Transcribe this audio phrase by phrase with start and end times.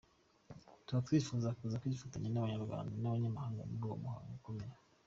[0.85, 4.75] Tuba twifuza kuza kwifatanya n’Abanyarwanda n’abanyamahanga muri uwo muhango ukomeye.